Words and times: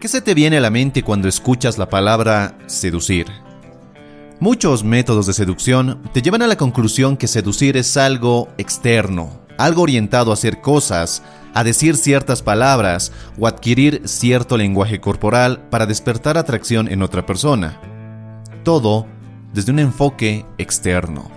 ¿Qué 0.00 0.08
se 0.08 0.22
te 0.22 0.34
viene 0.34 0.56
a 0.56 0.60
la 0.60 0.70
mente 0.70 1.02
cuando 1.02 1.28
escuchas 1.28 1.78
la 1.78 1.88
palabra 1.88 2.56
seducir? 2.66 3.26
Muchos 4.40 4.82
métodos 4.82 5.26
de 5.26 5.34
seducción 5.34 6.02
te 6.12 6.22
llevan 6.22 6.42
a 6.42 6.46
la 6.46 6.56
conclusión 6.56 7.16
que 7.16 7.28
seducir 7.28 7.76
es 7.76 7.96
algo 7.96 8.48
externo, 8.58 9.42
algo 9.58 9.82
orientado 9.82 10.30
a 10.30 10.34
hacer 10.34 10.60
cosas, 10.60 11.22
a 11.54 11.62
decir 11.62 11.96
ciertas 11.96 12.42
palabras 12.42 13.12
o 13.38 13.46
adquirir 13.46 14.00
cierto 14.06 14.56
lenguaje 14.56 14.98
corporal 14.98 15.68
para 15.70 15.86
despertar 15.86 16.36
atracción 16.36 16.90
en 16.90 17.02
otra 17.02 17.24
persona. 17.24 17.78
Todo 18.64 19.06
desde 19.52 19.72
un 19.72 19.78
enfoque 19.78 20.46
externo. 20.58 21.30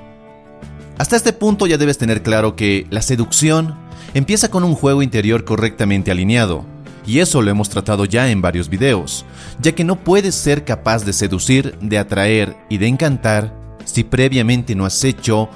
Hasta 0.98 1.18
este 1.18 1.34
punto 1.34 1.68
ya 1.68 1.78
debes 1.78 1.98
tener 1.98 2.24
claro 2.24 2.56
que 2.56 2.88
la 2.90 3.02
seducción 3.02 3.78
empieza 4.14 4.50
con 4.50 4.64
un 4.64 4.76
juego 4.76 5.04
interior 5.04 5.44
correctamente 5.44 6.10
alineado 6.10 6.74
y 7.06 7.20
eso 7.20 7.42
lo 7.42 7.52
hemos 7.52 7.70
tratado 7.70 8.06
ya 8.06 8.30
en 8.30 8.42
varios 8.42 8.70
videos, 8.70 9.26
ya 9.60 9.74
que 9.74 9.84
no 9.84 10.04
puedes 10.04 10.36
ser 10.36 10.66
capaz 10.66 11.05
de 11.05 11.14
seducir, 11.14 11.78
de 11.80 11.98
atraer 11.98 12.55
y 12.70 12.78
de 12.78 12.88
encantar 12.88 13.54
si 13.86 14.04
previamente 14.04 14.76
no 14.76 14.86
has 14.86 15.04
hecho 15.04 15.50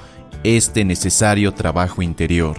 este 0.44 0.84
necesario 0.84 1.52
trabajo 1.52 2.02
interior. 2.02 2.56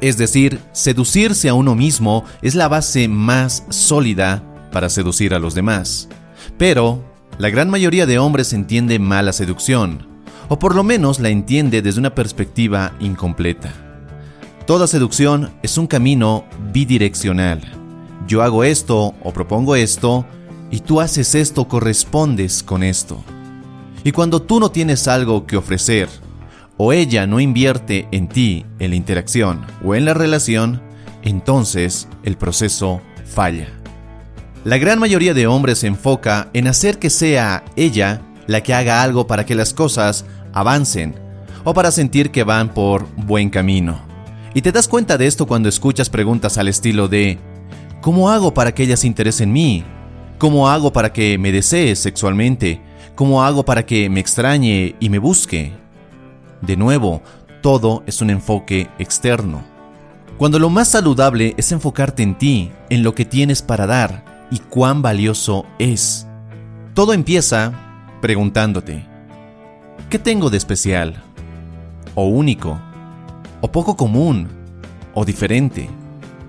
Es 0.00 0.18
decir, 0.18 0.60
seducirse 0.72 1.48
a 1.48 1.54
uno 1.54 1.74
mismo 1.74 2.24
es 2.42 2.54
la 2.54 2.68
base 2.68 3.08
más 3.08 3.64
sólida 3.70 4.42
para 4.72 4.90
seducir 4.90 5.32
a 5.32 5.38
los 5.38 5.54
demás. 5.54 6.08
Pero 6.58 7.02
la 7.38 7.48
gran 7.48 7.70
mayoría 7.70 8.04
de 8.04 8.18
hombres 8.18 8.52
entiende 8.52 8.98
mal 8.98 9.26
la 9.26 9.32
seducción, 9.32 10.06
o 10.48 10.58
por 10.58 10.74
lo 10.74 10.84
menos 10.84 11.18
la 11.18 11.30
entiende 11.30 11.80
desde 11.80 12.00
una 12.00 12.14
perspectiva 12.14 12.92
incompleta. 13.00 13.72
Toda 14.66 14.86
seducción 14.86 15.52
es 15.62 15.78
un 15.78 15.86
camino 15.86 16.44
bidireccional 16.72 17.75
yo 18.26 18.42
hago 18.42 18.64
esto 18.64 19.14
o 19.22 19.32
propongo 19.32 19.76
esto 19.76 20.26
y 20.70 20.80
tú 20.80 21.00
haces 21.00 21.34
esto, 21.34 21.68
correspondes 21.68 22.62
con 22.62 22.82
esto. 22.82 23.22
Y 24.04 24.12
cuando 24.12 24.42
tú 24.42 24.60
no 24.60 24.70
tienes 24.70 25.08
algo 25.08 25.46
que 25.46 25.56
ofrecer, 25.56 26.08
o 26.76 26.92
ella 26.92 27.26
no 27.26 27.40
invierte 27.40 28.08
en 28.12 28.28
ti, 28.28 28.66
en 28.78 28.90
la 28.90 28.96
interacción 28.96 29.64
o 29.84 29.94
en 29.94 30.04
la 30.04 30.14
relación, 30.14 30.82
entonces 31.22 32.08
el 32.22 32.36
proceso 32.36 33.00
falla. 33.24 33.68
La 34.64 34.78
gran 34.78 34.98
mayoría 34.98 35.32
de 35.32 35.46
hombres 35.46 35.78
se 35.78 35.86
enfoca 35.86 36.50
en 36.52 36.66
hacer 36.66 36.98
que 36.98 37.10
sea 37.10 37.64
ella 37.76 38.20
la 38.46 38.62
que 38.62 38.74
haga 38.74 39.02
algo 39.02 39.26
para 39.26 39.46
que 39.46 39.54
las 39.54 39.72
cosas 39.72 40.24
avancen 40.52 41.14
o 41.64 41.74
para 41.74 41.90
sentir 41.90 42.30
que 42.30 42.44
van 42.44 42.74
por 42.74 43.06
buen 43.16 43.50
camino. 43.50 44.00
Y 44.54 44.62
te 44.62 44.72
das 44.72 44.88
cuenta 44.88 45.18
de 45.18 45.26
esto 45.26 45.46
cuando 45.46 45.68
escuchas 45.68 46.10
preguntas 46.10 46.58
al 46.58 46.68
estilo 46.68 47.08
de 47.08 47.38
¿Cómo 48.06 48.30
hago 48.30 48.54
para 48.54 48.72
que 48.72 48.84
ella 48.84 48.96
se 48.96 49.08
interese 49.08 49.42
en 49.42 49.52
mí? 49.52 49.82
¿Cómo 50.38 50.68
hago 50.68 50.92
para 50.92 51.12
que 51.12 51.38
me 51.38 51.50
desee 51.50 51.96
sexualmente? 51.96 52.80
¿Cómo 53.16 53.42
hago 53.42 53.64
para 53.64 53.84
que 53.84 54.08
me 54.08 54.20
extrañe 54.20 54.94
y 55.00 55.08
me 55.08 55.18
busque? 55.18 55.72
De 56.62 56.76
nuevo, 56.76 57.20
todo 57.62 58.04
es 58.06 58.20
un 58.20 58.30
enfoque 58.30 58.88
externo. 59.00 59.64
Cuando 60.38 60.60
lo 60.60 60.70
más 60.70 60.86
saludable 60.86 61.54
es 61.56 61.72
enfocarte 61.72 62.22
en 62.22 62.38
ti, 62.38 62.70
en 62.90 63.02
lo 63.02 63.12
que 63.12 63.24
tienes 63.24 63.60
para 63.60 63.88
dar 63.88 64.46
y 64.52 64.60
cuán 64.60 65.02
valioso 65.02 65.66
es. 65.80 66.28
Todo 66.94 67.12
empieza 67.12 67.72
preguntándote, 68.22 69.04
¿qué 70.08 70.20
tengo 70.20 70.48
de 70.48 70.58
especial? 70.58 71.24
¿O 72.14 72.26
único? 72.26 72.80
¿O 73.62 73.72
poco 73.72 73.96
común? 73.96 74.46
¿O 75.12 75.24
diferente? 75.24 75.90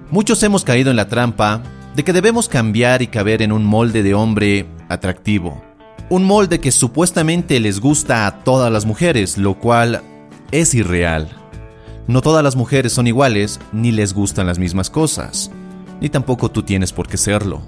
Muchos 0.09 0.41
hemos 0.43 0.63
caído 0.63 0.89
en 0.89 0.95
la 0.95 1.09
trampa 1.09 1.61
de 1.93 2.03
que 2.05 2.13
debemos 2.13 2.47
cambiar 2.47 3.01
y 3.01 3.07
caber 3.07 3.41
en 3.41 3.51
un 3.51 3.65
molde 3.65 4.03
de 4.03 4.13
hombre 4.13 4.65
atractivo. 4.87 5.61
Un 6.09 6.23
molde 6.23 6.61
que 6.61 6.71
supuestamente 6.71 7.59
les 7.59 7.81
gusta 7.81 8.25
a 8.25 8.43
todas 8.43 8.71
las 8.71 8.85
mujeres, 8.85 9.37
lo 9.37 9.55
cual 9.55 10.01
es 10.51 10.73
irreal. 10.73 11.27
No 12.07 12.21
todas 12.21 12.41
las 12.41 12.55
mujeres 12.55 12.93
son 12.93 13.07
iguales, 13.07 13.59
ni 13.73 13.91
les 13.91 14.13
gustan 14.13 14.47
las 14.47 14.59
mismas 14.59 14.89
cosas, 14.89 15.51
ni 15.99 16.07
tampoco 16.07 16.49
tú 16.49 16.63
tienes 16.63 16.93
por 16.93 17.09
qué 17.09 17.17
serlo. 17.17 17.61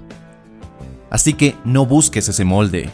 Así 1.10 1.34
que 1.34 1.56
no 1.66 1.84
busques 1.84 2.26
ese 2.26 2.46
molde. 2.46 2.88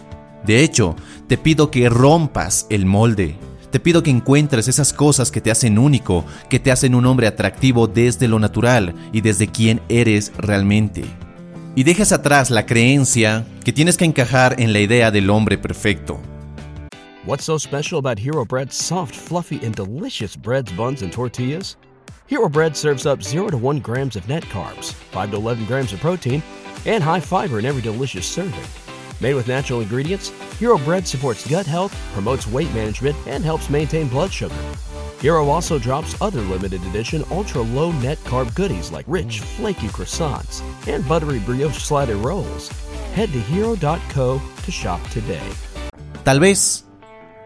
De 0.44 0.65
hecho, 0.65 0.97
te 1.28 1.38
pido 1.38 1.71
que 1.71 1.88
rompas 1.88 2.66
el 2.69 2.84
molde 2.84 3.37
te 3.71 3.81
pido 3.81 4.03
que 4.03 4.10
encuentres 4.10 4.69
esas 4.69 4.93
cosas 4.93 5.31
que 5.31 5.41
te 5.41 5.50
hacen 5.50 5.78
único, 5.78 6.25
que 6.49 6.59
te 6.59 6.71
hacen 6.71 6.94
un 6.94 7.06
hombre 7.06 7.27
atractivo 7.27 7.87
desde 7.87 8.28
lo 8.28 8.38
natural 8.38 8.94
y 9.12 9.21
desde 9.21 9.49
quien 9.49 9.81
eres 9.88 10.32
realmente. 10.38 11.04
Y 11.75 11.84
dejes 11.84 12.12
atrás 12.12 12.50
la 12.50 12.65
creencia 12.65 13.44
que 13.65 13.72
tienes 13.72 13.97
que 13.97 14.04
encajar 14.04 14.60
en 14.60 14.72
la 14.72 14.81
idea 14.81 15.10
del 15.10 15.28
hombre 15.31 15.59
perfecto. 15.59 16.19
What's 17.27 17.44
so 17.44 17.59
special 17.59 17.99
about 17.99 18.19
Hero 18.19 18.44
Bread's 18.44 18.77
soft, 18.77 19.15
fluffy, 19.15 19.60
and 19.65 19.75
delicious 19.75 20.37
breads, 20.37 20.71
buns, 20.77 21.03
and 21.03 21.12
tortillas? 21.12 21.77
Hero 22.28 22.48
Bread 22.48 22.77
serves 22.77 23.04
up 23.04 23.22
0 23.22 23.50
to 23.50 23.56
1 23.56 23.81
grams 23.81 24.16
of 24.16 24.28
net 24.28 24.44
carbs, 24.44 24.93
5 25.12 25.31
to 25.31 25.37
11 25.37 25.66
grams 25.66 25.93
of 25.93 26.00
protein, 26.00 26.43
and 26.84 27.03
high 27.03 27.21
fiber 27.21 27.59
in 27.59 27.65
every 27.65 27.83
delicious 27.83 28.27
serving. 28.27 28.65
Made 29.21 29.34
with 29.34 29.48
natural 29.48 29.81
ingredients, 29.81 30.33
Hero 30.59 30.78
Bread 30.78 31.06
supports 31.06 31.47
gut 31.47 31.67
health, 31.67 31.94
promotes 32.15 32.47
weight 32.47 32.72
management, 32.72 33.15
and 33.27 33.44
helps 33.44 33.69
maintain 33.69 34.09
blood 34.09 34.33
sugar. 34.33 34.56
Hero 35.21 35.50
also 35.50 35.78
drops 35.78 36.17
other 36.22 36.41
limited 36.41 36.81
edition 36.87 37.22
ultra 37.31 37.61
low 37.61 37.93
net 38.00 38.17
carb 38.25 38.55
goodies 38.55 38.91
like 38.91 39.05
rich, 39.06 39.41
flaky 39.41 39.89
croissants 39.89 40.62
and 40.89 41.06
buttery 41.06 41.41
brioche 41.41 41.78
slider 41.78 42.16
rolls. 42.16 42.71
Head 43.15 43.33
to 43.33 43.41
hero.co 43.41 44.41
to 44.65 44.71
shop 44.71 45.00
today. 45.11 45.45
Tal 46.25 46.41
vez 46.41 46.87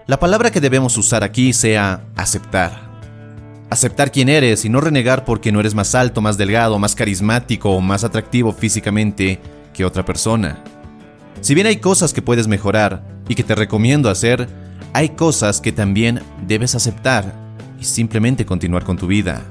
la 0.06 0.20
palabra 0.20 0.53
que 0.53 0.60
debemos 0.60 0.97
usar 0.97 1.25
aquí 1.25 1.53
sea 1.53 2.04
aceptar. 2.15 2.91
Aceptar 3.70 4.12
quién 4.12 4.28
eres 4.28 4.65
y 4.65 4.69
no 4.69 4.81
renegar 4.81 5.25
porque 5.25 5.50
no 5.50 5.59
eres 5.59 5.75
más 5.75 5.97
alto, 5.97 6.20
más 6.20 6.38
delgado, 6.38 6.78
más 6.78 6.94
carismático 6.94 7.70
o 7.70 7.81
más 7.81 8.04
atractivo 8.04 8.53
físicamente 8.53 9.41
que 9.75 9.84
otra 9.84 10.04
persona. 10.04 10.62
Si 11.41 11.54
bien 11.54 11.66
hay 11.66 11.76
cosas 11.76 12.12
que 12.12 12.22
puedes 12.22 12.48
mejorar 12.48 13.02
y 13.28 13.34
que 13.34 13.42
te 13.42 13.54
recomiendo 13.54 14.10
hacer, 14.10 14.48
hay 14.92 15.10
cosas 15.10 15.60
que 15.60 15.72
también 15.72 16.20
debes 16.46 16.74
aceptar 16.74 17.34
y 17.80 17.84
simplemente 17.84 18.44
continuar 18.44 18.84
con 18.84 18.98
tu 18.98 19.06
vida. 19.06 19.42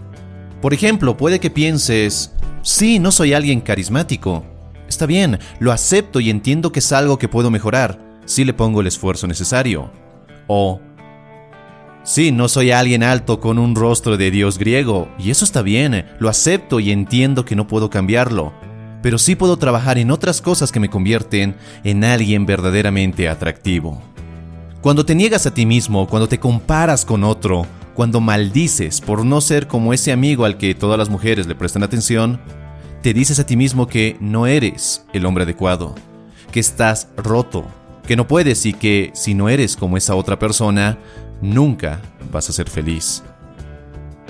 Por 0.61 0.73
ejemplo, 0.73 1.17
puede 1.17 1.39
que 1.39 1.49
pienses, 1.49 2.33
sí, 2.61 2.99
no 2.99 3.11
soy 3.11 3.33
alguien 3.33 3.61
carismático. 3.61 4.45
Está 4.87 5.05
bien, 5.05 5.39
lo 5.59 5.71
acepto 5.71 6.19
y 6.19 6.29
entiendo 6.29 6.71
que 6.71 6.79
es 6.79 6.91
algo 6.91 7.17
que 7.17 7.29
puedo 7.29 7.49
mejorar 7.49 7.99
si 8.25 8.45
le 8.45 8.53
pongo 8.53 8.81
el 8.81 8.87
esfuerzo 8.87 9.25
necesario. 9.25 9.91
O, 10.47 10.81
sí, 12.03 12.31
no 12.31 12.47
soy 12.47 12.71
alguien 12.71 13.03
alto 13.03 13.39
con 13.39 13.57
un 13.57 13.75
rostro 13.75 14.17
de 14.17 14.29
dios 14.29 14.57
griego, 14.57 15.09
y 15.17 15.31
eso 15.31 15.45
está 15.45 15.61
bien, 15.61 16.05
lo 16.19 16.29
acepto 16.29 16.79
y 16.79 16.91
entiendo 16.91 17.45
que 17.45 17.55
no 17.55 17.67
puedo 17.67 17.89
cambiarlo 17.89 18.53
pero 19.01 19.17
sí 19.17 19.35
puedo 19.35 19.57
trabajar 19.57 19.97
en 19.97 20.11
otras 20.11 20.41
cosas 20.41 20.71
que 20.71 20.79
me 20.79 20.89
convierten 20.89 21.55
en 21.83 22.03
alguien 22.03 22.45
verdaderamente 22.45 23.29
atractivo. 23.29 24.01
Cuando 24.81 25.05
te 25.05 25.15
niegas 25.15 25.45
a 25.45 25.53
ti 25.53 25.65
mismo, 25.65 26.07
cuando 26.07 26.27
te 26.27 26.39
comparas 26.39 27.05
con 27.05 27.23
otro, 27.23 27.65
cuando 27.93 28.21
maldices 28.21 29.01
por 29.01 29.25
no 29.25 29.41
ser 29.41 29.67
como 29.67 29.93
ese 29.93 30.11
amigo 30.11 30.45
al 30.45 30.57
que 30.57 30.73
todas 30.73 30.97
las 30.97 31.09
mujeres 31.09 31.47
le 31.47 31.55
prestan 31.55 31.83
atención, 31.83 32.39
te 33.01 33.13
dices 33.13 33.39
a 33.39 33.45
ti 33.45 33.57
mismo 33.57 33.87
que 33.87 34.17
no 34.19 34.47
eres 34.47 35.05
el 35.13 35.25
hombre 35.25 35.43
adecuado, 35.43 35.95
que 36.51 36.59
estás 36.59 37.09
roto, 37.17 37.65
que 38.07 38.15
no 38.15 38.27
puedes 38.27 38.65
y 38.65 38.73
que 38.73 39.11
si 39.13 39.33
no 39.33 39.49
eres 39.49 39.75
como 39.75 39.97
esa 39.97 40.15
otra 40.15 40.39
persona, 40.39 40.97
nunca 41.41 42.01
vas 42.31 42.49
a 42.49 42.53
ser 42.53 42.69
feliz. 42.69 43.23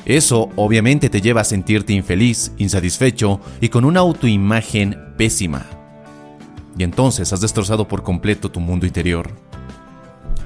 Eso 0.10 0.50
obviamente 0.56 1.08
te 1.12 1.22
lleva 1.22 1.42
a 1.42 1.44
sentirte 1.44 1.94
infeliz, 1.94 2.52
insatisfecho 2.58 3.40
y 3.62 3.70
con 3.70 3.86
una 3.86 4.00
autoimagen 4.00 4.98
pésima. 5.18 5.68
Y 6.76 6.82
entonces 6.82 7.32
has 7.32 7.42
destrozado 7.42 7.88
por 7.88 8.02
completo 8.02 8.50
tu 8.50 8.60
mundo 8.60 8.88
interior. 8.88 9.30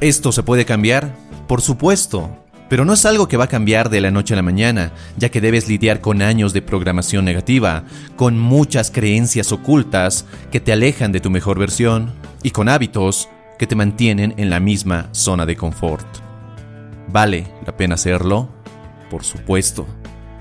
¿Esto 0.01 0.33
se 0.33 0.43
puede 0.43 0.65
cambiar? 0.65 1.15
Por 1.47 1.61
supuesto, 1.61 2.29
pero 2.67 2.83
no 2.83 2.91
es 2.91 3.05
algo 3.05 3.29
que 3.29 3.37
va 3.37 3.45
a 3.45 3.47
cambiar 3.47 3.89
de 3.89 4.01
la 4.01 4.11
noche 4.11 4.33
a 4.33 4.35
la 4.35 4.41
mañana, 4.41 4.91
ya 5.15 5.29
que 5.29 5.39
debes 5.39 5.69
lidiar 5.69 6.01
con 6.01 6.21
años 6.21 6.51
de 6.51 6.61
programación 6.61 7.23
negativa, 7.23 7.85
con 8.17 8.37
muchas 8.37 8.91
creencias 8.91 9.53
ocultas 9.53 10.25
que 10.51 10.59
te 10.59 10.73
alejan 10.73 11.13
de 11.13 11.21
tu 11.21 11.29
mejor 11.29 11.57
versión 11.57 12.11
y 12.43 12.51
con 12.51 12.67
hábitos 12.67 13.29
que 13.57 13.65
te 13.65 13.77
mantienen 13.77 14.33
en 14.35 14.49
la 14.49 14.59
misma 14.59 15.07
zona 15.13 15.45
de 15.45 15.55
confort. 15.55 16.05
¿Vale 17.07 17.47
la 17.65 17.77
pena 17.77 17.95
hacerlo? 17.95 18.62
Por 19.13 19.23
supuesto. 19.23 19.85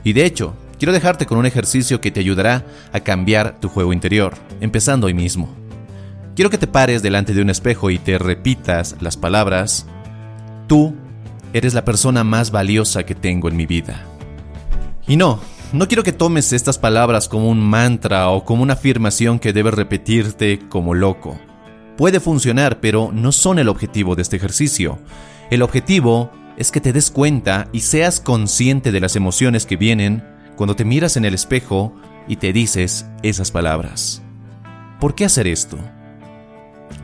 Y 0.03 0.15
de 0.15 0.25
hecho, 0.25 0.57
quiero 0.79 0.95
dejarte 0.95 1.27
con 1.27 1.37
un 1.37 1.45
ejercicio 1.45 2.01
que 2.01 2.11
te 2.11 2.21
ayudará 2.21 2.65
a 2.91 3.01
cambiar 3.01 3.61
tu 3.61 3.69
juego 3.69 3.93
interior, 3.93 4.33
empezando 4.63 5.09
hoy 5.09 5.13
mismo. 5.13 5.55
Quiero 6.35 6.49
que 6.49 6.57
te 6.57 6.67
pares 6.67 7.03
delante 7.03 7.35
de 7.35 7.43
un 7.43 7.51
espejo 7.51 7.91
y 7.91 7.99
te 7.99 8.17
repitas 8.17 8.97
las 9.03 9.19
palabras, 9.19 9.85
tú 10.69 10.95
eres 11.53 11.75
la 11.75 11.85
persona 11.85 12.25
más 12.25 12.51
valiosa 12.51 13.05
que 13.05 13.15
tengo 13.15 13.51
en 13.51 13.57
mi 13.57 13.67
vida. 13.67 14.07
Y 15.07 15.17
no, 15.17 15.39
no 15.75 15.87
quiero 15.87 16.03
que 16.03 16.13
tomes 16.13 16.55
estas 16.55 16.79
palabras 16.79 17.29
como 17.29 17.51
un 17.51 17.61
mantra 17.61 18.31
o 18.31 18.47
como 18.47 18.63
una 18.63 18.73
afirmación 18.73 19.39
que 19.39 19.53
debes 19.53 19.75
repetirte 19.75 20.61
como 20.71 20.95
loco. 20.95 21.39
Puede 21.99 22.21
funcionar, 22.21 22.81
pero 22.81 23.11
no 23.13 23.33
son 23.33 23.59
el 23.59 23.69
objetivo 23.69 24.17
de 24.17 24.23
este 24.23 24.37
ejercicio. 24.37 24.99
El 25.51 25.61
objetivo 25.61 26.31
es 26.57 26.71
que 26.71 26.81
te 26.81 26.93
des 26.93 27.11
cuenta 27.11 27.69
y 27.73 27.81
seas 27.81 28.21
consciente 28.21 28.93
de 28.93 29.01
las 29.01 29.17
emociones 29.17 29.67
que 29.67 29.77
vienen 29.77 30.25
cuando 30.57 30.77
te 30.77 30.85
miras 30.85 31.17
en 31.17 31.25
el 31.25 31.35
espejo 31.35 31.95
y 32.29 32.37
te 32.37 32.53
dices 32.53 33.07
esas 33.23 33.51
palabras. 33.51 34.23
¿Por 35.01 35.15
qué 35.15 35.25
hacer 35.25 35.47
esto? 35.47 35.79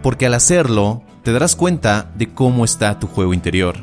Porque 0.03 0.27
al 0.27 0.35
hacerlo 0.35 1.03
te 1.23 1.33
darás 1.33 1.57
cuenta 1.57 2.13
de 2.15 2.33
cómo 2.33 2.65
está 2.65 2.99
tu 2.99 3.07
juego 3.07 3.35
interior. 3.35 3.77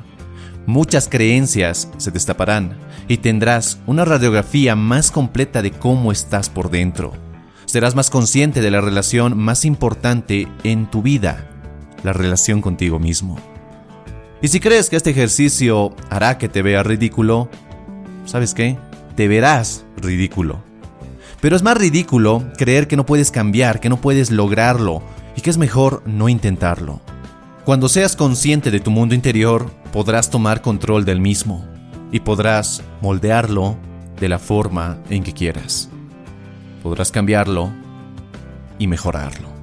Muchas 0.66 1.10
creencias 1.10 1.90
se 1.98 2.12
destaparán 2.12 2.78
y 3.08 3.18
tendrás 3.18 3.80
una 3.86 4.06
radiografía 4.06 4.76
más 4.76 5.12
completa 5.12 5.62
de 5.62 5.72
cómo 5.72 6.12
estás 6.12 6.50
por 6.50 6.72
dentro. 6.72 7.14
Serás 7.66 7.96
más 7.96 8.10
consciente 8.10 8.62
de 8.62 8.72
la 8.72 8.82
relación 8.82 9.38
más 9.38 9.66
importante 9.66 10.48
en 10.64 10.90
tu 10.90 11.02
vida, 11.02 11.50
la 12.04 12.14
relación 12.14 12.62
contigo 12.62 13.00
mismo. 13.00 13.38
Y 14.46 14.48
si 14.48 14.60
crees 14.60 14.92
que 14.92 14.96
este 14.96 15.10
ejercicio 15.10 15.96
hará 16.12 16.38
que 16.38 16.48
te 16.48 16.62
veas 16.62 16.86
ridículo, 16.86 17.50
¿sabes 18.26 18.54
qué? 18.54 18.78
Te 19.16 19.28
verás 19.28 19.86
ridículo. 19.98 20.62
Pero 21.42 21.56
es 21.56 21.64
más 21.64 21.76
ridículo 21.76 22.44
creer 22.56 22.88
que 22.88 22.96
no 22.96 23.08
puedes 23.08 23.32
cambiar, 23.32 23.80
que 23.80 23.90
no 23.90 24.00
puedes 24.00 24.30
lograrlo 24.30 25.02
y 25.36 25.42
que 25.42 25.50
es 25.50 25.58
mejor 25.58 26.04
no 26.06 26.30
intentarlo. 26.30 27.02
Cuando 27.64 27.90
seas 27.90 28.16
consciente 28.16 28.70
de 28.70 28.80
tu 28.80 28.92
mundo 28.92 29.16
interior, 29.16 29.72
podrás 29.92 30.30
tomar 30.30 30.62
control 30.62 31.06
del 31.06 31.22
mismo 31.22 31.66
y 32.12 32.20
podrás 32.20 32.84
moldearlo 33.02 33.78
de 34.20 34.30
la 34.30 34.38
forma 34.38 35.00
en 35.10 35.24
que 35.24 35.34
quieras. 35.34 35.90
Podrás 36.84 37.12
cambiarlo 37.12 37.72
y 38.78 38.86
mejorarlo. 38.86 39.55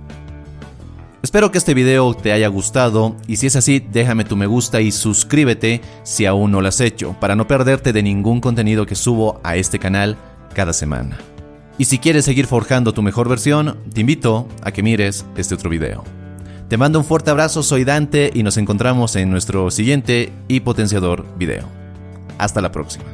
Espero 1.22 1.52
que 1.52 1.58
este 1.58 1.72
video 1.72 2.14
te 2.14 2.32
haya 2.32 2.48
gustado 2.48 3.14
y 3.28 3.36
si 3.36 3.46
es 3.46 3.54
así 3.54 3.78
déjame 3.78 4.24
tu 4.24 4.34
me 4.34 4.46
gusta 4.46 4.80
y 4.80 4.90
suscríbete 4.90 5.80
si 6.02 6.26
aún 6.26 6.50
no 6.50 6.60
lo 6.60 6.66
has 6.66 6.80
hecho 6.80 7.14
para 7.20 7.36
no 7.36 7.46
perderte 7.46 7.92
de 7.92 8.02
ningún 8.02 8.40
contenido 8.40 8.86
que 8.86 8.96
subo 8.96 9.40
a 9.44 9.54
este 9.54 9.78
canal 9.78 10.16
cada 10.52 10.72
semana. 10.72 11.18
Y 11.78 11.84
si 11.84 12.00
quieres 12.00 12.24
seguir 12.24 12.46
forjando 12.48 12.92
tu 12.92 13.02
mejor 13.02 13.28
versión, 13.28 13.78
te 13.94 14.00
invito 14.00 14.48
a 14.64 14.72
que 14.72 14.82
mires 14.82 15.24
este 15.36 15.54
otro 15.54 15.70
video. 15.70 16.02
Te 16.68 16.76
mando 16.76 16.98
un 16.98 17.04
fuerte 17.04 17.30
abrazo, 17.30 17.62
soy 17.62 17.84
Dante 17.84 18.32
y 18.34 18.42
nos 18.42 18.56
encontramos 18.56 19.14
en 19.14 19.30
nuestro 19.30 19.70
siguiente 19.70 20.32
y 20.48 20.58
potenciador 20.60 21.24
video. 21.38 21.68
Hasta 22.38 22.60
la 22.60 22.72
próxima. 22.72 23.04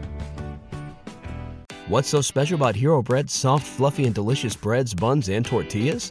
What's 1.91 2.09
so 2.09 2.23
special 2.23 2.59
about 2.59 2.75
Hero 2.75 3.03
soft, 3.27 3.67
fluffy, 3.67 4.07
and 4.07 4.15
delicious 4.15 4.57
breads, 4.57 4.95
buns, 4.95 5.29
and 5.29 5.45
tortillas? 5.45 6.11